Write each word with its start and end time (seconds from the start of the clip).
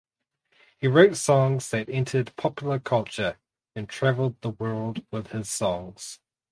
He 0.79 0.87
wrote 0.87 1.15
songs 1.15 1.69
that 1.69 1.87
entered 1.87 2.35
popular 2.35 2.79
culture 2.79 3.37
and 3.75 3.87
traveled 3.87 4.41
the 4.41 4.49
world 4.49 5.05
with 5.11 5.27
his 5.27 5.47
songs. 5.47 6.17